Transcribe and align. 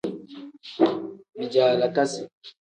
Bijaalakasi. 1.37 2.21